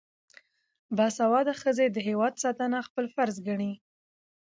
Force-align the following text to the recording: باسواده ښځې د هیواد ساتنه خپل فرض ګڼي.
باسواده 0.97 1.53
ښځې 1.61 1.85
د 1.91 1.97
هیواد 2.07 2.33
ساتنه 2.43 2.77
خپل 2.87 3.05
فرض 3.15 3.35
ګڼي. 3.47 3.73